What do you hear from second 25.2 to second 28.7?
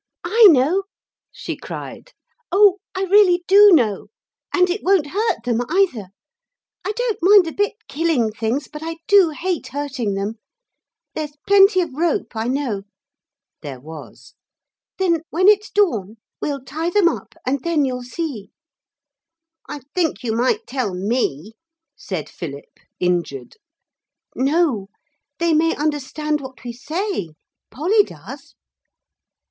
they may understand what we say. Polly does.'